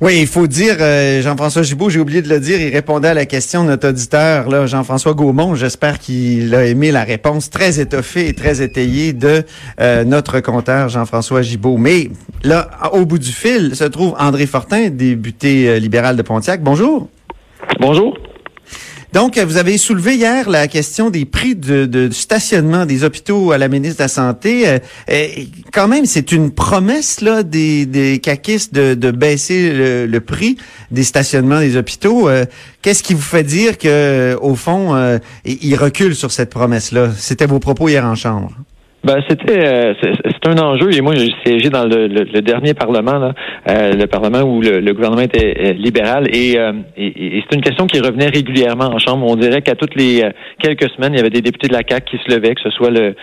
Oui, 0.00 0.18
il 0.20 0.26
faut 0.26 0.48
dire, 0.48 0.76
euh, 0.80 1.22
Jean-François 1.22 1.62
Gibault, 1.62 1.88
j'ai 1.88 2.00
oublié 2.00 2.20
de 2.20 2.28
le 2.28 2.40
dire, 2.40 2.60
il 2.60 2.72
répondait 2.72 3.08
à 3.08 3.14
la 3.14 3.26
question 3.26 3.62
de 3.62 3.68
notre 3.68 3.88
auditeur, 3.90 4.66
Jean-François 4.66 5.14
Gaumont. 5.14 5.54
J'espère 5.54 6.00
qu'il 6.00 6.52
a 6.54 6.66
aimé 6.66 6.90
la 6.90 7.04
réponse 7.04 7.48
très 7.48 7.78
étoffée 7.78 8.28
et 8.28 8.34
très 8.34 8.60
étayée 8.60 9.12
de 9.12 9.44
euh, 9.80 10.02
notre 10.02 10.40
compteur 10.40 10.88
Jean-François 10.88 11.42
Gibault. 11.42 11.76
Mais 11.76 12.10
là, 12.42 12.68
au 12.92 13.06
bout 13.06 13.18
du 13.18 13.30
fil, 13.30 13.76
se 13.76 13.84
trouve 13.84 14.16
André 14.18 14.46
Fortin, 14.46 14.88
député 14.88 15.68
euh, 15.68 15.78
libéral 15.78 16.16
de 16.16 16.22
Pontiac. 16.22 16.60
Bonjour. 16.60 17.08
Bonjour. 17.78 18.18
Donc, 19.14 19.38
vous 19.38 19.58
avez 19.58 19.78
soulevé 19.78 20.16
hier 20.16 20.50
la 20.50 20.66
question 20.66 21.08
des 21.08 21.24
prix 21.24 21.54
de, 21.54 22.10
stationnement 22.10 22.84
des 22.84 23.04
hôpitaux 23.04 23.52
à 23.52 23.58
la 23.58 23.68
ministre 23.68 23.98
de 23.98 24.02
la 24.02 24.08
Santé. 24.08 24.68
Euh, 24.68 24.78
euh, 25.08 25.28
quand 25.72 25.86
même, 25.86 26.04
c'est 26.04 26.32
une 26.32 26.50
promesse 26.50 27.20
là 27.20 27.44
des, 27.44 27.86
des 27.86 28.18
caquistes 28.18 28.74
de, 28.74 29.10
baisser 29.12 29.72
le, 29.72 30.18
prix 30.18 30.56
des 30.90 31.04
stationnements 31.04 31.60
des 31.60 31.76
hôpitaux. 31.76 32.28
Euh, 32.28 32.44
qu'est-ce 32.82 33.04
qui 33.04 33.14
vous 33.14 33.22
fait 33.22 33.44
dire 33.44 33.78
que, 33.78 34.36
au 34.42 34.56
fond, 34.56 35.20
ils 35.44 35.76
reculent 35.76 36.16
sur 36.16 36.32
cette 36.32 36.50
promesse-là? 36.50 37.12
C'était 37.16 37.46
vos 37.46 37.60
propos 37.60 37.88
hier 37.88 38.04
en 38.04 38.16
chambre. 38.16 38.50
Ben, 39.04 39.22
c'était 39.28 39.66
euh, 39.66 39.92
c'est 40.02 40.48
un 40.48 40.56
enjeu 40.56 40.90
et 40.94 41.02
moi 41.02 41.14
j'ai 41.14 41.30
siégé 41.44 41.68
dans 41.68 41.84
le, 41.84 42.06
le, 42.06 42.40
dernier 42.40 42.72
parlement 42.72 43.18
là, 43.18 43.34
euh, 43.68 43.92
le 43.92 44.06
parlement 44.06 44.40
où 44.40 44.62
le, 44.62 44.80
gouvernement 44.94 45.20
était 45.20 45.54
euh, 45.58 45.72
libéral 45.74 46.26
et, 46.34 46.52
et, 46.96 47.44
c'est 47.44 47.54
une 47.54 47.60
question 47.60 47.86
qui 47.86 48.00
revenait 48.00 48.28
régulièrement 48.28 48.86
en 48.86 48.98
chambre. 48.98 49.26
On 49.28 49.36
dirait 49.36 49.60
qu'à 49.60 49.74
toutes 49.74 49.94
les 49.94 50.22
quelques 50.58 50.88
semaines 50.92 51.12
il 51.12 51.16
y 51.16 51.20
avait 51.20 51.28
des 51.28 51.42
députés 51.42 51.68
de 51.68 51.74
la 51.74 51.82
CAC 51.82 52.06
qui 52.06 52.16
se 52.16 52.34
levaient, 52.34 52.54
que 52.54 52.62
ce 52.62 52.70
soit 52.70 52.90
le 52.90 53.14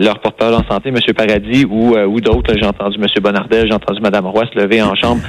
leur 0.00 0.20
porte-parole 0.20 0.54
en 0.54 0.72
santé, 0.72 0.88
M. 0.88 0.96
Paradis 1.14 1.66
ou 1.68 1.96
ou 1.98 2.20
d'autres. 2.22 2.54
J'ai 2.58 2.66
entendu 2.66 2.96
M. 2.98 3.06
Bonardel, 3.22 3.66
j'ai 3.68 3.74
entendu 3.74 4.00
Mme 4.00 4.26
Roy 4.26 4.44
se 4.54 4.58
lever 4.58 4.80
en 4.80 4.94
chambre 4.94 5.20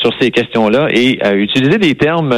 sur 0.00 0.12
ces 0.18 0.30
questions-là 0.30 0.88
et 0.92 1.18
utiliser 1.34 1.76
des 1.76 1.94
termes 1.94 2.34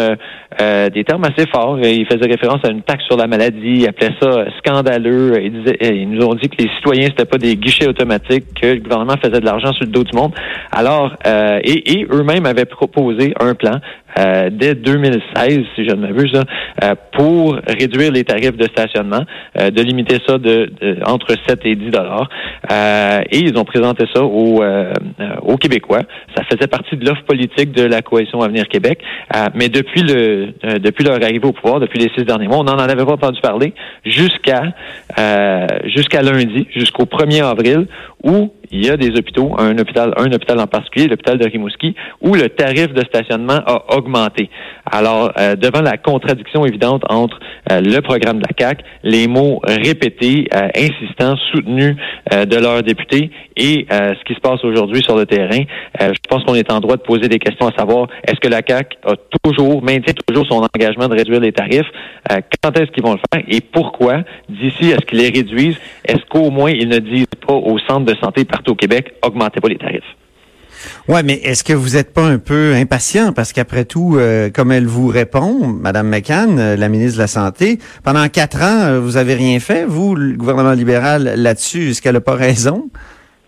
des 0.58 1.04
termes 1.04 1.24
assez 1.24 1.48
forts. 1.48 1.78
Ils 1.80 2.06
faisaient 2.06 2.28
référence 2.28 2.60
à 2.64 2.70
une 2.72 2.82
taxe 2.82 3.04
sur 3.04 3.16
la 3.16 3.28
maladie, 3.28 3.82
ils 3.82 3.88
appelaient 3.88 4.14
ça 4.20 4.46
scandaleux. 4.58 5.40
Ils, 5.42 5.52
disaient, 5.52 5.78
ils 5.80 6.10
nous 6.10 6.24
ont 6.26 6.34
dit 6.34 6.48
que 6.48 6.62
les 6.62 6.71
citoyens, 6.76 7.08
c'était 7.08 7.24
pas 7.24 7.38
des 7.38 7.56
guichets 7.56 7.88
automatiques, 7.88 8.44
que 8.60 8.66
le 8.66 8.80
gouvernement 8.80 9.16
faisait 9.16 9.40
de 9.40 9.44
l'argent 9.44 9.72
sur 9.72 9.84
le 9.84 9.90
dos 9.90 10.04
du 10.04 10.16
monde. 10.16 10.32
Alors, 10.70 11.14
euh, 11.26 11.58
et, 11.62 11.92
et 11.92 12.06
eux-mêmes 12.10 12.46
avaient 12.46 12.64
proposé 12.64 13.34
un 13.40 13.54
plan 13.54 13.80
euh, 14.18 14.50
dès 14.50 14.74
2016, 14.74 15.60
si 15.74 15.88
je 15.88 15.94
ne 15.94 16.06
m'abuse, 16.06 16.32
euh, 16.82 16.94
pour 17.12 17.56
réduire 17.66 18.12
les 18.12 18.24
tarifs 18.24 18.56
de 18.56 18.64
stationnement, 18.64 19.24
euh, 19.58 19.70
de 19.70 19.82
limiter 19.82 20.18
ça 20.26 20.38
de, 20.38 20.70
entre 21.06 21.34
7 21.46 21.60
et 21.64 21.76
10 21.76 21.90
dollars. 21.90 22.28
et 23.30 23.38
ils 23.38 23.56
ont 23.56 23.64
présenté 23.64 24.04
ça 24.12 24.22
aux, 24.22 24.62
aux 25.42 25.56
Québécois. 25.56 26.02
Ça 26.36 26.42
faisait 26.44 26.66
partie 26.66 26.96
de 26.96 27.06
l'offre 27.06 27.24
politique 27.24 27.72
de 27.72 27.84
la 27.84 28.02
coalition 28.02 28.40
Avenir 28.40 28.68
Québec. 28.68 29.00
mais 29.54 29.68
depuis 29.68 30.02
le 30.02 30.52
depuis 30.78 31.04
leur 31.04 31.22
arrivée 31.22 31.46
au 31.46 31.52
pouvoir, 31.52 31.80
depuis 31.80 31.98
les 31.98 32.10
six 32.16 32.24
derniers 32.24 32.48
mois, 32.48 32.58
on 32.58 32.64
n'en 32.64 32.78
avait 32.78 33.04
pas 33.04 33.12
entendu 33.12 33.40
parler 33.40 33.74
jusqu'à 34.04 34.72
jusqu'à 35.84 36.22
lundi, 36.22 36.66
jusqu'au 36.74 37.04
1er 37.04 37.44
avril, 37.44 37.86
où 38.22 38.52
il 38.72 38.86
y 38.86 38.90
a 38.90 38.96
des 38.96 39.10
hôpitaux, 39.10 39.54
un 39.58 39.76
hôpital, 39.78 40.14
un 40.16 40.32
hôpital 40.32 40.58
en 40.58 40.66
particulier, 40.66 41.06
l'hôpital 41.06 41.38
de 41.38 41.46
Rimouski, 41.46 41.94
où 42.22 42.34
le 42.34 42.48
tarif 42.48 42.92
de 42.94 43.04
stationnement 43.04 43.60
a 43.66 43.96
augmenté. 43.96 44.48
Alors, 44.90 45.30
euh, 45.38 45.54
devant 45.56 45.82
la 45.82 45.98
contradiction 45.98 46.64
évidente 46.64 47.02
entre 47.08 47.38
euh, 47.70 47.80
le 47.80 48.00
programme 48.00 48.38
de 48.38 48.44
la 48.48 48.54
CAC, 48.54 48.82
les 49.02 49.28
mots 49.28 49.60
répétés, 49.64 50.48
euh, 50.54 50.68
insistants, 50.74 51.36
soutenus 51.50 51.96
de 52.30 52.56
leurs 52.56 52.82
députés 52.82 53.30
et 53.56 53.86
ce 53.90 54.24
qui 54.24 54.34
se 54.34 54.40
passe 54.40 54.64
aujourd'hui 54.64 55.02
sur 55.02 55.16
le 55.16 55.26
terrain, 55.26 55.62
je 56.00 56.18
pense 56.28 56.44
qu'on 56.44 56.54
est 56.54 56.70
en 56.72 56.80
droit 56.80 56.96
de 56.96 57.02
poser 57.02 57.28
des 57.28 57.38
questions 57.38 57.68
à 57.68 57.72
savoir 57.72 58.06
est-ce 58.26 58.40
que 58.40 58.48
la 58.48 58.62
CAC 58.62 58.96
a 59.04 59.14
toujours 59.42 59.82
maintient 59.82 60.14
toujours 60.26 60.46
son 60.46 60.66
engagement 60.74 61.08
de 61.08 61.16
réduire 61.16 61.40
les 61.40 61.52
tarifs, 61.52 61.86
quand 62.62 62.78
est-ce 62.78 62.90
qu'ils 62.92 63.02
vont 63.02 63.12
le 63.12 63.20
faire 63.32 63.44
et 63.48 63.60
pourquoi? 63.60 64.22
D'ici 64.48 64.92
à 64.92 64.96
ce 64.96 65.06
qu'ils 65.06 65.18
les 65.18 65.28
réduisent, 65.28 65.78
est-ce 66.04 66.24
qu'au 66.30 66.50
moins 66.50 66.70
ils 66.70 66.88
ne 66.88 66.98
disent 66.98 67.26
pas 67.46 67.54
au 67.54 67.78
centre 67.80 68.06
de 68.06 68.14
santé 68.16 68.44
partout 68.62 68.72
au 68.72 68.76
Québec 68.76 69.14
augmentez 69.22 69.60
pas 69.60 69.68
les 69.68 69.76
tarifs. 69.76 70.02
Ouais, 71.08 71.22
mais 71.22 71.34
est-ce 71.34 71.62
que 71.62 71.72
vous 71.72 71.90
n'êtes 71.90 72.12
pas 72.12 72.24
un 72.24 72.38
peu 72.38 72.74
impatient? 72.74 73.32
Parce 73.32 73.52
qu'après 73.52 73.84
tout, 73.84 74.16
euh, 74.16 74.50
comme 74.50 74.72
elle 74.72 74.86
vous 74.86 75.06
répond, 75.06 75.68
Madame 75.68 76.08
McCann, 76.08 76.58
euh, 76.58 76.76
la 76.76 76.88
ministre 76.88 77.18
de 77.18 77.22
la 77.22 77.28
Santé, 77.28 77.78
pendant 78.04 78.26
quatre 78.28 78.60
ans, 78.62 78.82
euh, 78.86 78.98
vous 78.98 79.16
avez 79.16 79.34
rien 79.34 79.60
fait, 79.60 79.84
vous, 79.84 80.16
le 80.16 80.36
gouvernement 80.36 80.72
libéral, 80.72 81.34
là-dessus, 81.36 81.90
est-ce 81.90 82.02
qu'elle 82.02 82.14
n'a 82.14 82.20
pas 82.20 82.34
raison? 82.34 82.88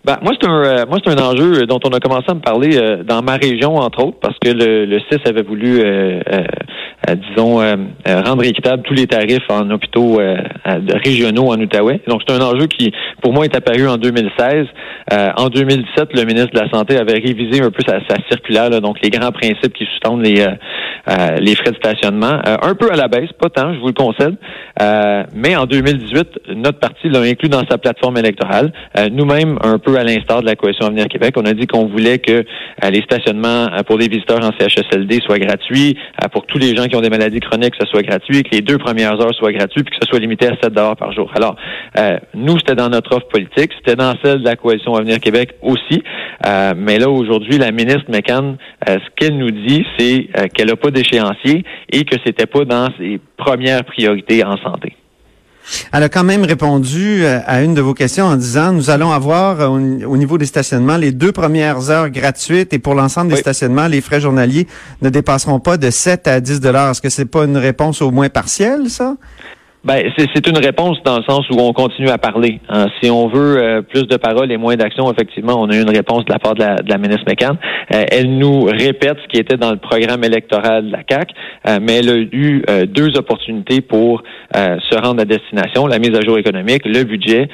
Ben, 0.05 0.17
moi, 0.21 0.31
c'est 0.39 0.47
un, 0.47 0.85
moi, 0.85 0.99
c'est 1.03 1.11
un 1.11 1.21
enjeu 1.21 1.65
dont 1.65 1.79
on 1.83 1.89
a 1.89 1.99
commencé 1.99 2.27
à 2.29 2.35
me 2.35 2.39
parler 2.39 2.79
dans 3.03 3.21
ma 3.21 3.35
région, 3.35 3.75
entre 3.75 4.05
autres, 4.05 4.19
parce 4.21 4.37
que 4.39 4.51
le, 4.51 4.85
le 4.85 4.99
CIS 4.99 5.19
avait 5.25 5.41
voulu 5.41 5.81
disons, 7.13 7.61
euh, 7.61 7.75
euh, 8.07 8.21
rendre 8.21 8.43
équitable 8.43 8.83
tous 8.83 8.93
les 8.93 9.05
tarifs 9.05 9.45
en 9.49 9.69
hôpitaux 9.69 10.19
régionaux 10.65 11.51
en 11.51 11.59
Outaouais. 11.59 12.01
Donc, 12.07 12.21
c'est 12.27 12.33
un 12.33 12.41
enjeu 12.41 12.67
qui, 12.67 12.91
pour 13.21 13.33
moi, 13.33 13.45
est 13.45 13.55
apparu 13.55 13.87
en 13.87 13.97
2016. 13.97 14.65
en 15.37 15.47
2017, 15.49 16.13
le 16.13 16.23
ministre 16.25 16.51
de 16.53 16.59
la 16.59 16.69
Santé 16.69 16.97
avait 16.97 17.19
révisé 17.19 17.61
un 17.61 17.71
peu 17.71 17.83
sa, 17.85 17.99
circulaire, 18.29 18.69
donc 18.81 18.97
les 19.03 19.09
grands 19.09 19.31
principes 19.31 19.73
qui 19.73 19.85
sous-tendent 19.85 20.25
les, 20.25 20.45
les 21.39 21.55
frais 21.55 21.71
de 21.71 21.77
stationnement. 21.77 22.39
un 22.45 22.75
peu 22.75 22.91
à 22.91 22.95
la 22.95 23.07
baisse, 23.07 23.31
pas 23.39 23.49
tant, 23.49 23.73
je 23.73 23.79
vous 23.79 23.87
le 23.87 23.93
concède. 23.93 24.35
mais 25.33 25.55
en 25.55 25.65
2018, 25.65 26.55
notre 26.55 26.79
parti 26.79 27.09
l'a 27.09 27.21
inclus 27.21 27.49
dans 27.49 27.65
sa 27.69 27.77
plateforme 27.77 28.17
électorale. 28.17 28.71
Nous-mêmes, 29.11 29.57
un 29.63 29.77
peu 29.79 29.97
à 29.97 30.03
l'instar 30.03 30.41
de 30.41 30.45
la 30.45 30.55
Coalition 30.55 30.87
Avenir 30.87 31.07
Québec, 31.07 31.35
on 31.37 31.45
a 31.45 31.53
dit 31.53 31.67
qu'on 31.67 31.87
voulait 31.87 32.19
que 32.19 32.43
les 32.89 33.01
stationnements 33.01 33.67
pour 33.87 33.97
les 33.97 34.07
visiteurs 34.07 34.43
en 34.43 34.51
CHSLD 34.57 35.21
soient 35.25 35.39
gratuits, 35.39 35.97
pour 36.31 36.45
tous 36.45 36.57
les 36.57 36.75
gens 36.75 36.85
qui 36.85 36.95
ont 36.95 37.01
des 37.01 37.09
maladies 37.09 37.39
chroniques, 37.39 37.71
que 37.77 37.85
ce 37.85 37.89
soit 37.89 38.03
gratuit, 38.03 38.43
que 38.43 38.51
les 38.51 38.61
deux 38.61 38.77
premières 38.77 39.19
heures 39.21 39.33
soient 39.35 39.51
gratuites, 39.51 39.85
puis 39.85 39.97
que 39.97 40.05
ce 40.05 40.09
soit 40.09 40.19
limité 40.19 40.47
à 40.47 40.55
7 40.61 40.73
dollars 40.73 40.95
par 40.95 41.11
jour. 41.11 41.31
Alors, 41.35 41.55
euh, 41.97 42.17
nous, 42.33 42.57
c'était 42.59 42.75
dans 42.75 42.89
notre 42.89 43.15
offre 43.15 43.27
politique, 43.27 43.71
c'était 43.77 43.95
dans 43.95 44.13
celle 44.23 44.39
de 44.39 44.45
la 44.45 44.55
coalition 44.55 44.95
Avenir 44.95 45.19
Québec 45.19 45.55
aussi. 45.61 46.03
Euh, 46.45 46.73
mais 46.77 46.99
là, 46.99 47.09
aujourd'hui, 47.09 47.57
la 47.57 47.71
ministre 47.71 48.05
McCann, 48.09 48.57
euh, 48.89 48.97
ce 48.97 49.09
qu'elle 49.15 49.37
nous 49.37 49.51
dit, 49.51 49.85
c'est 49.97 50.27
qu'elle 50.53 50.67
n'a 50.67 50.75
pas 50.75 50.84
d'échéancier 50.91 51.63
et 51.91 52.03
que 52.05 52.15
c'était 52.25 52.45
pas 52.45 52.65
dans 52.65 52.89
ses 52.97 53.19
premières 53.37 53.83
priorités 53.85 54.43
en 54.43 54.57
santé. 54.57 54.95
Elle 55.91 56.03
a 56.03 56.09
quand 56.09 56.23
même 56.23 56.43
répondu 56.43 57.23
euh, 57.23 57.39
à 57.45 57.63
une 57.63 57.73
de 57.73 57.81
vos 57.81 57.93
questions 57.93 58.25
en 58.25 58.35
disant 58.35 58.71
nous 58.71 58.89
allons 58.89 59.11
avoir 59.11 59.61
euh, 59.61 59.67
au 59.67 60.17
niveau 60.17 60.37
des 60.37 60.45
stationnements 60.45 60.97
les 60.97 61.11
deux 61.11 61.31
premières 61.31 61.89
heures 61.89 62.09
gratuites 62.09 62.73
et 62.73 62.79
pour 62.79 62.93
l'ensemble 62.93 63.31
des 63.31 63.37
stationnements, 63.37 63.87
les 63.87 64.01
frais 64.01 64.21
journaliers 64.21 64.67
ne 65.01 65.09
dépasseront 65.09 65.59
pas 65.59 65.77
de 65.77 65.89
7 65.89 66.27
à 66.27 66.39
10 66.39 66.59
dollars. 66.59 66.91
Est-ce 66.91 67.01
que 67.01 67.09
c'est 67.09 67.25
pas 67.25 67.45
une 67.45 67.57
réponse 67.57 68.01
au 68.01 68.11
moins 68.11 68.29
partielle, 68.29 68.89
ça? 68.89 69.15
Ben, 69.85 70.03
c'est 70.17 70.47
une 70.47 70.57
réponse 70.57 70.97
dans 71.05 71.17
le 71.17 71.23
sens 71.29 71.47
où 71.51 71.59
on 71.59 71.71
continue 71.71 72.09
à 72.09 72.17
parler. 72.17 72.59
Hein. 72.69 72.87
Si 72.99 73.11
on 73.11 73.27
veut 73.27 73.57
euh, 73.59 73.81
plus 73.83 74.07
de 74.07 74.17
paroles 74.17 74.51
et 74.51 74.57
moins 74.57 74.75
d'action, 74.75 75.11
effectivement, 75.11 75.61
on 75.61 75.69
a 75.69 75.75
eu 75.75 75.81
une 75.81 75.95
réponse 75.95 76.25
de 76.25 76.33
la 76.33 76.39
part 76.39 76.55
de 76.55 76.61
la, 76.61 76.77
de 76.77 76.89
la 76.89 76.97
ministre 76.97 77.25
McCann. 77.27 77.55
Euh, 77.93 78.03
elle 78.11 78.35
nous 78.35 78.63
répète 78.63 79.17
ce 79.21 79.27
qui 79.27 79.39
était 79.39 79.57
dans 79.57 79.69
le 79.69 79.77
programme 79.77 80.23
électoral 80.23 80.87
de 80.87 80.91
la 80.91 81.03
CAC, 81.03 81.29
euh, 81.67 81.77
mais 81.79 81.99
elle 81.99 82.09
a 82.09 82.15
eu 82.15 82.63
deux 82.87 83.15
opportunités 83.15 83.81
pour 83.81 84.23
se 84.53 84.95
rendre 84.97 85.21
à 85.21 85.25
destination 85.25 85.85
la 85.85 85.99
mise 85.99 86.15
à 86.15 86.21
jour 86.21 86.39
économique, 86.39 86.83
le 86.85 87.03
budget. 87.03 87.47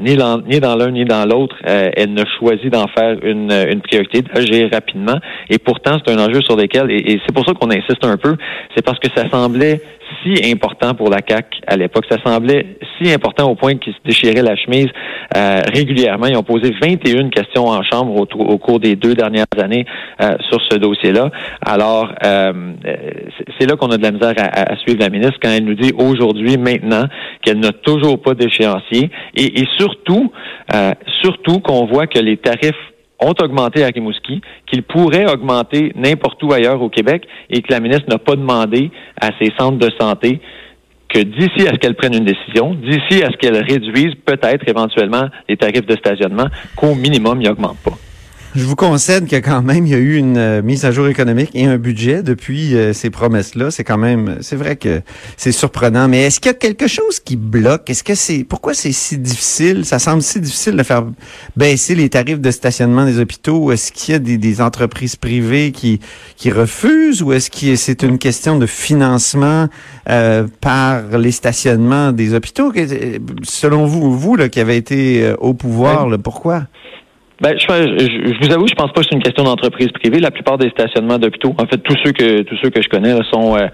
ni, 0.00 0.16
dans, 0.16 0.38
ni 0.40 0.58
dans 0.58 0.74
l'un 0.74 0.90
ni 0.90 1.04
dans 1.04 1.24
l'autre, 1.24 1.54
elle 1.64 2.14
ne 2.14 2.24
choisit 2.38 2.72
d'en 2.72 2.86
faire 2.88 3.16
une, 3.22 3.52
une 3.52 3.80
priorité, 3.80 4.22
d'agir 4.22 4.68
rapidement. 4.72 5.18
Et 5.50 5.58
pourtant, 5.58 5.98
c'est 6.04 6.12
un 6.12 6.18
enjeu 6.18 6.40
sur 6.42 6.56
lequel, 6.56 6.90
et, 6.90 7.12
et 7.12 7.20
c'est 7.24 7.34
pour 7.34 7.44
ça 7.46 7.52
qu'on 7.54 7.70
insiste 7.70 8.04
un 8.04 8.16
peu, 8.16 8.36
c'est 8.74 8.84
parce 8.84 8.98
que 8.98 9.08
ça 9.14 9.28
semblait 9.30 9.80
si 10.22 10.50
important 10.50 10.94
pour 10.94 11.10
la 11.10 11.22
CAC 11.22 11.60
à 11.66 11.76
l'époque. 11.76 12.04
Ça 12.10 12.18
semblait 12.24 12.78
si 12.96 13.12
important 13.12 13.50
au 13.50 13.54
point 13.54 13.76
qu'ils 13.76 13.92
se 13.92 13.98
déchiraient 14.04 14.42
la 14.42 14.56
chemise 14.56 14.88
euh, 15.36 15.60
régulièrement. 15.72 16.26
Ils 16.26 16.36
ont 16.36 16.42
posé 16.42 16.74
21 16.80 17.30
questions 17.30 17.66
en 17.66 17.82
chambre 17.82 18.14
au, 18.16 18.58
cours 18.58 18.80
des 18.80 18.96
deux 18.96 19.14
dernières 19.14 19.46
années 19.60 19.86
euh, 20.20 20.36
sur 20.50 20.60
ce 20.70 20.76
dossier-là. 20.76 21.30
Alors, 21.64 22.12
euh, 22.24 22.72
c'est 23.58 23.68
là 23.68 23.76
qu'on 23.76 23.90
a 23.90 23.96
de 23.96 24.02
la 24.02 24.12
misère 24.12 24.34
à, 24.36 24.76
suivre 24.76 25.00
la 25.00 25.10
ministre 25.10 25.38
quand 25.42 25.50
elle 25.50 25.64
nous 25.64 25.74
dit 25.74 25.92
aujourd'hui, 25.96 26.56
maintenant, 26.56 27.04
qu'elle 27.42 27.60
n'a 27.60 27.72
toujours 27.72 28.20
pas 28.20 28.34
d'échéancier 28.34 29.10
et, 29.34 29.60
et 29.60 29.66
surtout, 29.78 30.32
surtout 31.22 31.60
qu'on 31.60 31.86
voit 31.86 32.06
que 32.06 32.18
les 32.18 32.36
tarifs 32.36 32.74
ont 33.20 33.34
augmenté 33.40 33.84
à 33.84 33.88
Rimouski, 33.88 34.40
qu'ils 34.66 34.82
pourraient 34.82 35.30
augmenter 35.30 35.92
n'importe 35.94 36.42
où 36.42 36.52
ailleurs 36.52 36.82
au 36.82 36.88
Québec 36.88 37.26
et 37.50 37.62
que 37.62 37.72
la 37.72 37.80
ministre 37.80 38.06
n'a 38.08 38.18
pas 38.18 38.36
demandé 38.36 38.90
à 39.20 39.30
ses 39.40 39.52
centres 39.58 39.78
de 39.78 39.90
santé 39.98 40.40
que 41.08 41.20
d'ici 41.20 41.68
à 41.68 41.72
ce 41.72 41.76
qu'elle 41.76 41.94
prenne 41.94 42.14
une 42.14 42.24
décision, 42.24 42.74
d'ici 42.74 43.22
à 43.22 43.30
ce 43.30 43.36
qu'elle 43.36 43.56
réduise 43.62 44.14
peut-être 44.24 44.68
éventuellement 44.68 45.28
les 45.48 45.56
tarifs 45.56 45.86
de 45.86 45.96
stationnement, 45.96 46.46
qu'au 46.76 46.94
minimum, 46.94 47.40
ils 47.40 47.48
n'augmentent 47.48 47.82
pas. 47.84 47.96
Je 48.56 48.64
vous 48.64 48.74
concède 48.74 49.28
que 49.28 49.36
quand 49.36 49.60
même, 49.60 49.86
il 49.86 49.92
y 49.92 49.94
a 49.94 49.98
eu 49.98 50.16
une 50.16 50.38
euh, 50.38 50.62
mise 50.62 50.86
à 50.86 50.90
jour 50.90 51.08
économique 51.08 51.50
et 51.52 51.66
un 51.66 51.76
budget 51.76 52.22
depuis 52.22 52.74
euh, 52.74 52.94
ces 52.94 53.10
promesses-là. 53.10 53.70
C'est 53.70 53.84
quand 53.84 53.98
même, 53.98 54.38
c'est 54.40 54.56
vrai 54.56 54.76
que 54.76 55.02
c'est 55.36 55.52
surprenant. 55.52 56.08
Mais 56.08 56.22
est-ce 56.22 56.40
qu'il 56.40 56.48
y 56.48 56.54
a 56.54 56.56
quelque 56.56 56.86
chose 56.86 57.20
qui 57.20 57.36
bloque? 57.36 57.90
Est-ce 57.90 58.02
que 58.02 58.14
c'est 58.14 58.44
pourquoi 58.44 58.72
c'est 58.72 58.92
si 58.92 59.18
difficile? 59.18 59.84
Ça 59.84 59.98
semble 59.98 60.22
si 60.22 60.40
difficile 60.40 60.74
de 60.74 60.82
faire 60.82 61.04
baisser 61.54 61.94
les 61.94 62.08
tarifs 62.08 62.40
de 62.40 62.50
stationnement 62.50 63.04
des 63.04 63.20
hôpitaux. 63.20 63.72
Est-ce 63.72 63.92
qu'il 63.92 64.12
y 64.12 64.16
a 64.16 64.18
des, 64.20 64.60
entreprises 64.62 65.16
privées 65.16 65.70
qui 65.70 66.00
qui 66.36 66.50
refusent 66.50 67.20
ou 67.20 67.34
est-ce 67.34 67.50
que 67.50 67.76
c'est 67.76 68.02
une 68.02 68.16
question 68.16 68.58
de 68.58 68.64
financement 68.64 69.68
euh, 70.08 70.46
par 70.62 71.18
les 71.18 71.32
stationnements 71.32 72.10
des 72.10 72.32
hôpitaux? 72.32 72.72
Selon 73.42 73.84
vous, 73.84 74.16
vous 74.18 74.34
là, 74.34 74.48
qui 74.48 74.60
avez 74.60 74.76
été 74.76 75.34
au 75.40 75.52
pouvoir, 75.52 76.08
là, 76.08 76.16
pourquoi? 76.16 76.62
Ben, 77.38 77.54
je, 77.58 77.66
je, 77.66 78.46
vous 78.46 78.52
avoue, 78.52 78.66
je 78.66 78.74
pense 78.74 78.92
pas 78.92 79.02
que 79.02 79.08
c'est 79.10 79.14
une 79.14 79.22
question 79.22 79.44
d'entreprise 79.44 79.88
privée. 79.88 80.20
La 80.20 80.30
plupart 80.30 80.56
des 80.56 80.70
stationnements 80.70 81.18
d'hôpitaux, 81.18 81.54
en 81.58 81.66
fait, 81.66 81.76
tous 81.78 81.96
ceux 82.02 82.12
que 82.12 82.42
tous 82.42 82.56
ceux 82.62 82.70
que 82.70 82.80
je 82.80 82.88
connais 82.88 83.12
sont 83.30 83.56
euh, 83.56 83.66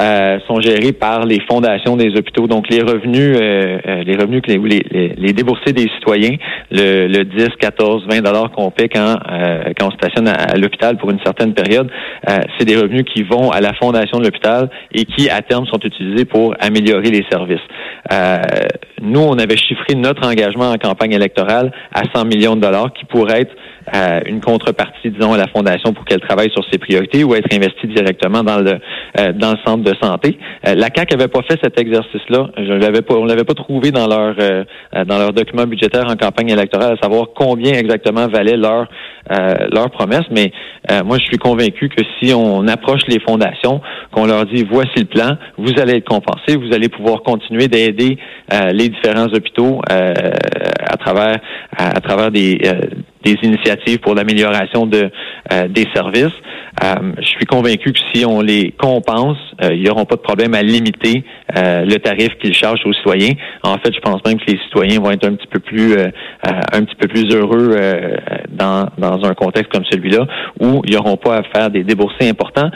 euh, 0.00 0.38
sont 0.46 0.60
gérés 0.60 0.92
par 0.92 1.26
les 1.26 1.40
fondations 1.50 1.96
des 1.96 2.16
hôpitaux. 2.16 2.46
Donc, 2.46 2.68
les 2.70 2.80
revenus, 2.80 3.36
euh, 3.40 4.04
les 4.04 4.16
revenus 4.16 4.42
que 4.42 4.52
les, 4.52 4.58
les, 4.90 5.14
les 5.16 5.32
déboursés 5.32 5.72
des 5.72 5.88
citoyens, 5.96 6.36
le, 6.70 7.08
le 7.08 7.24
10, 7.24 7.48
14, 7.58 8.06
20 8.08 8.20
dollars 8.20 8.52
qu'on 8.52 8.70
paie 8.70 8.88
quand 8.88 9.16
quand 9.78 9.88
on 9.88 9.90
stationne 9.90 10.28
à, 10.28 10.56
l'hôpital 10.56 10.96
pour 10.96 11.10
une 11.10 11.20
certaine 11.24 11.54
période, 11.54 11.90
c'est 12.56 12.64
des 12.64 12.76
revenus 12.76 13.04
qui 13.12 13.22
vont 13.22 13.50
à 13.50 13.60
la 13.60 13.72
fondation 13.74 14.18
de 14.18 14.24
l'hôpital 14.24 14.70
et 14.92 15.04
qui, 15.04 15.28
à 15.28 15.42
terme, 15.42 15.66
sont 15.66 15.80
utilisés 15.82 16.24
pour 16.24 16.54
améliorer 16.60 17.10
les 17.10 17.24
services. 17.30 17.60
Nous, 19.00 19.20
on 19.20 19.38
avait 19.38 19.56
chiffré 19.56 19.94
notre 19.94 20.26
engagement 20.26 20.70
en 20.70 20.76
campagne 20.76 21.12
électorale 21.12 21.72
à 21.92 22.02
100 22.14 22.24
millions 22.24 22.56
de 22.56 22.60
dollars 22.60 22.92
qui 22.92 23.04
pourrait 23.04 23.42
être 23.42 23.54
euh, 23.94 24.20
une 24.26 24.40
contrepartie, 24.40 25.10
disons, 25.10 25.32
à 25.32 25.38
la 25.38 25.46
fondation 25.48 25.92
pour 25.92 26.04
qu'elle 26.04 26.20
travaille 26.20 26.50
sur 26.50 26.62
ses 26.70 26.78
priorités 26.78 27.24
ou 27.24 27.34
être 27.34 27.52
investie 27.54 27.86
directement 27.86 28.42
dans 28.42 28.60
le 28.60 28.78
euh, 29.18 29.32
dans 29.32 29.52
le 29.52 29.58
centre 29.64 29.82
de 29.82 29.94
santé. 30.00 30.38
Euh, 30.66 30.74
la 30.74 30.90
CAC 30.90 31.14
avait 31.14 31.28
pas 31.28 31.40
fait 31.42 31.58
cet 31.62 31.80
exercice-là. 31.80 32.50
Je 32.56 32.72
l'avais 32.72 33.02
pas, 33.02 33.14
on 33.14 33.24
l'avait 33.24 33.44
pas 33.44 33.54
trouvé 33.54 33.90
dans 33.90 34.06
leur 34.06 34.34
dans 35.06 35.18
leur 35.18 35.32
document 35.32 35.64
budgétaire 35.64 36.06
en 36.08 36.16
campagne 36.16 36.50
électorale, 36.50 36.96
à 36.98 37.02
savoir 37.02 37.28
combien 37.34 37.72
exactement 37.72 38.26
valait 38.28 38.56
leur 38.56 38.88
leur 39.30 39.90
promesse. 39.90 40.24
Mais 40.30 40.52
moi, 41.04 41.18
je 41.18 41.24
suis 41.24 41.38
convaincu 41.38 41.88
que 41.88 42.02
si 42.18 42.32
on 42.34 42.66
approche 42.66 43.02
les 43.08 43.20
fondations, 43.20 43.80
qu'on 44.10 44.26
leur 44.26 44.46
dit 44.46 44.64
voici 44.68 44.98
le 44.98 45.04
plan, 45.04 45.36
vous 45.56 45.72
allez 45.78 45.96
être 45.96 46.08
compensé, 46.08 46.56
vous 46.56 46.74
allez 46.74 46.88
pouvoir 46.88 47.22
continuer 47.22 47.68
d'aider 47.68 48.18
les 48.72 48.88
différents 48.88 49.26
hôpitaux 49.32 49.80
à 49.88 50.96
travers 50.96 51.36
à, 51.76 52.00
travers 52.00 52.30
des 52.30 52.58
des 53.28 53.46
initiatives 53.46 53.98
pour 53.98 54.14
l'amélioration 54.14 54.86
de 54.86 55.10
euh, 55.52 55.68
des 55.68 55.86
services. 55.94 56.36
Euh, 56.82 57.12
je 57.18 57.26
suis 57.26 57.46
convaincu 57.46 57.92
que 57.92 57.98
si 58.12 58.24
on 58.24 58.40
les 58.40 58.72
compense, 58.72 59.38
euh, 59.62 59.74
ils 59.74 59.82
n'auront 59.82 60.04
pas 60.04 60.16
de 60.16 60.20
problème 60.20 60.54
à 60.54 60.62
limiter 60.62 61.24
le 61.54 61.96
tarif 61.96 62.30
qu'ils 62.40 62.54
chargent 62.54 62.84
aux 62.86 62.92
citoyens. 62.92 63.32
En 63.62 63.78
fait, 63.78 63.92
je 63.92 64.00
pense 64.00 64.24
même 64.24 64.38
que 64.38 64.50
les 64.50 64.58
citoyens 64.58 65.00
vont 65.00 65.10
être 65.10 65.26
un 65.26 65.34
petit 65.34 65.46
peu 65.46 65.58
plus 65.58 65.96
un 66.44 66.82
petit 66.84 66.94
peu 66.94 67.08
plus 67.08 67.34
heureux 67.34 67.76
dans, 68.50 68.88
dans 68.98 69.24
un 69.24 69.34
contexte 69.34 69.72
comme 69.72 69.84
celui-là 69.90 70.26
où 70.60 70.82
ils 70.86 70.94
n'auront 70.94 71.16
pas 71.16 71.38
à 71.38 71.42
faire 71.42 71.70
des 71.70 71.84
déboursés 71.84 72.28
importants 72.28 72.70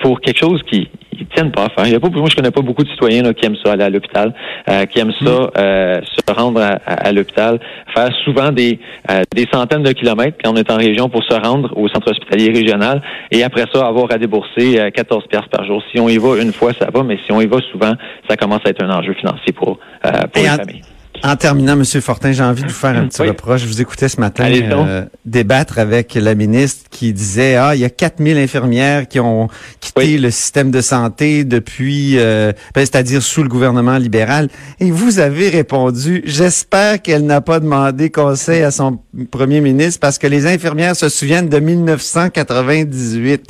pour 0.00 0.20
quelque 0.20 0.38
chose 0.38 0.62
qui 0.70 0.88
ils 1.18 1.26
tiennent 1.26 1.50
pas 1.50 1.64
à 1.64 1.68
faire. 1.70 1.86
Il 1.86 1.92
y 1.92 1.94
a 1.94 2.00
pas, 2.00 2.08
moi, 2.08 2.28
je 2.30 2.36
connais 2.36 2.50
pas 2.50 2.60
beaucoup 2.60 2.84
de 2.84 2.88
citoyens 2.88 3.22
là, 3.22 3.34
qui 3.34 3.44
aiment 3.46 3.56
ça 3.64 3.72
aller 3.72 3.84
à 3.84 3.90
l'hôpital, 3.90 4.34
euh, 4.68 4.86
qui 4.86 5.00
aiment 5.00 5.12
ça 5.22 5.30
mm. 5.30 5.50
euh, 5.58 6.00
se 6.02 6.32
rendre 6.32 6.60
à, 6.60 7.12
l'hôpital, 7.12 7.58
faire 7.94 8.10
souvent 8.24 8.50
des 8.50 8.78
euh, 9.10 9.22
des 9.34 9.46
centaines 9.52 9.82
de 9.82 9.92
kilomètres 9.92 10.38
quand 10.42 10.52
on 10.52 10.56
est 10.56 10.70
en 10.70 10.76
région 10.76 11.08
pour 11.08 11.22
se 11.24 11.34
rendre 11.34 11.76
au 11.76 11.88
centre 11.88 12.10
hospitalier 12.10 12.52
régional 12.52 13.02
et 13.30 13.42
après 13.42 13.64
ça 13.72 13.86
avoir 13.86 14.12
à 14.12 14.18
débourser 14.18 14.90
14 14.94 15.26
pièces 15.28 15.48
par 15.50 15.64
jour. 15.64 15.82
Si 15.92 16.00
on 16.00 16.08
y 16.08 16.18
va 16.18 16.40
une 16.40 16.52
fois, 16.52 16.72
ça 16.78 16.88
va, 16.92 17.02
mais 17.02 17.18
si 17.24 17.32
on 17.32 17.40
y 17.40 17.46
va 17.46 17.58
souvent, 17.72 17.92
ça 18.28 18.36
commence 18.36 18.60
à 18.64 18.70
être 18.70 18.84
un 18.84 18.90
enjeu 18.90 19.14
financier 19.14 19.52
pour 19.52 19.78
pour 20.02 20.42
les 20.42 20.48
familles. 20.48 20.82
En 21.22 21.36
terminant, 21.36 21.76
Monsieur 21.76 22.00
Fortin, 22.00 22.32
j'ai 22.32 22.42
envie 22.42 22.62
de 22.62 22.68
vous 22.68 22.74
faire 22.74 22.96
un 22.96 23.08
petit 23.08 23.22
reproche. 23.22 23.62
Je 23.62 23.66
vous 23.66 23.80
écoutais 23.80 24.08
ce 24.08 24.20
matin 24.20 24.50
euh, 24.50 25.04
débattre 25.24 25.78
avec 25.78 26.14
la 26.14 26.34
ministre 26.34 26.84
qui 26.90 27.12
disait 27.12 27.56
ah 27.56 27.74
il 27.74 27.80
y 27.80 27.84
a 27.84 27.90
4000 27.90 28.36
infirmières 28.38 29.08
qui 29.08 29.20
ont 29.20 29.48
quitté 29.80 30.18
le 30.18 30.30
système 30.30 30.70
de 30.70 30.80
santé 30.80 31.44
depuis, 31.44 32.18
euh, 32.18 32.52
ben, 32.74 32.80
c'est-à-dire 32.80 33.22
sous 33.22 33.42
le 33.42 33.48
gouvernement 33.48 33.98
libéral. 33.98 34.48
Et 34.80 34.90
vous 34.90 35.18
avez 35.18 35.48
répondu 35.48 36.22
j'espère 36.24 37.02
qu'elle 37.02 37.24
n'a 37.24 37.40
pas 37.40 37.60
demandé 37.60 38.10
conseil 38.10 38.62
à 38.62 38.70
son 38.70 38.98
premier 39.30 39.60
ministre 39.60 40.00
parce 40.00 40.18
que 40.18 40.26
les 40.26 40.46
infirmières 40.46 40.96
se 40.96 41.08
souviennent 41.08 41.48
de 41.48 41.58
1998. 41.58 43.44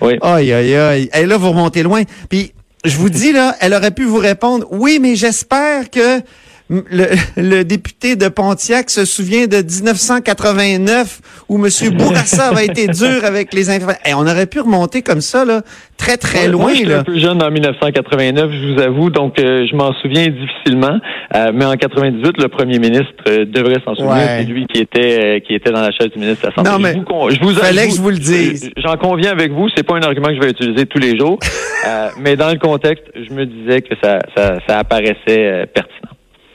Oui. 0.00 0.18
Aïe 0.20 0.52
aïe 0.52 0.74
aïe. 0.74 1.10
Et 1.14 1.26
là 1.26 1.36
vous 1.36 1.50
remontez 1.50 1.82
loin. 1.82 2.02
Puis 2.28 2.52
je 2.84 2.96
vous 2.96 3.08
dis 3.08 3.32
là, 3.32 3.56
elle 3.60 3.72
aurait 3.72 3.92
pu 3.92 4.04
vous 4.04 4.18
répondre 4.18 4.66
oui 4.70 4.98
mais 5.00 5.16
j'espère 5.16 5.90
que 5.90 6.20
le, 6.70 7.62
député 7.62 8.16
de 8.16 8.28
Pontiac 8.28 8.88
se 8.88 9.04
souvient 9.04 9.46
de 9.46 9.58
1989 9.58 11.20
où 11.50 11.56
M. 11.56 11.68
Bourassa 11.98 12.48
avait 12.48 12.64
été 12.64 12.86
dur 12.86 13.22
avec 13.24 13.52
les 13.52 13.68
infirmières. 13.68 13.98
Et 14.06 14.14
on 14.14 14.22
aurait 14.22 14.46
pu 14.46 14.60
remonter 14.60 15.02
comme 15.02 15.20
ça, 15.20 15.44
là, 15.44 15.60
très, 15.98 16.16
très 16.16 16.48
loin. 16.48 16.64
Moi, 16.64 16.74
j'étais 16.74 16.94
un 16.94 17.04
peu 17.04 17.18
jeune 17.18 17.42
en 17.42 17.50
1989, 17.50 18.50
je 18.50 18.72
vous 18.72 18.80
avoue, 18.80 19.10
donc 19.10 19.38
euh, 19.38 19.66
je 19.70 19.76
m'en 19.76 19.92
souviens 20.00 20.28
difficilement. 20.28 20.98
Euh, 21.34 21.52
mais 21.52 21.66
en 21.66 21.74
98, 21.76 22.38
le 22.38 22.48
premier 22.48 22.78
ministre 22.78 23.12
euh, 23.28 23.44
devrait 23.44 23.82
s'en 23.84 23.94
souvenir. 23.94 24.26
C'est 24.26 24.44
lui 24.44 24.66
qui 24.66 24.80
était 24.80 25.42
qui 25.46 25.54
était 25.54 25.70
dans 25.70 25.82
la 25.82 25.92
chaise 25.92 26.10
du 26.12 26.18
ministre 26.18 26.42
de 26.42 26.48
la 26.48 26.54
Santé. 26.54 26.70
Non, 26.70 26.78
mais 26.78 26.94
je 26.94 27.40
vous, 27.40 27.52
fallait 27.52 27.88
que 27.88 27.94
je 27.94 28.00
vous 28.00 28.10
le 28.10 28.16
dise. 28.16 28.70
J'en 28.78 28.96
conviens 28.96 29.32
avec 29.32 29.52
vous, 29.52 29.68
c'est 29.76 29.82
pas 29.82 29.96
un 29.96 30.02
argument 30.02 30.28
que 30.28 30.36
je 30.36 30.40
vais 30.40 30.50
utiliser 30.50 30.86
tous 30.86 30.98
les 30.98 31.18
jours. 31.18 31.38
mais 32.20 32.36
dans 32.36 32.50
le 32.50 32.58
contexte, 32.58 33.04
je 33.14 33.34
me 33.34 33.44
disais 33.44 33.82
que 33.82 33.94
ça, 34.02 34.20
ça, 34.34 34.58
ça 34.66 34.78
apparaissait 34.78 35.66
pertinent. 35.74 36.13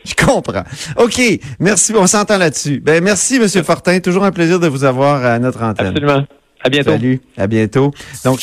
Je 0.09 0.25
comprends. 0.25 0.63
OK. 0.97 1.21
Merci. 1.59 1.93
On 1.95 2.07
s'entend 2.07 2.37
là-dessus. 2.37 2.79
Ben, 2.79 3.03
merci, 3.03 3.35
M. 3.35 3.47
Fortin. 3.63 3.99
Toujours 3.99 4.23
un 4.23 4.31
plaisir 4.31 4.59
de 4.59 4.67
vous 4.67 4.83
avoir 4.83 5.25
à 5.25 5.39
notre 5.39 5.61
antenne. 5.63 5.87
Absolument. 5.87 6.25
À 6.61 6.69
bientôt. 6.69 6.91
Salut. 6.91 7.21
À 7.37 7.47
bientôt. 7.47 7.91
Donc, 8.25 8.39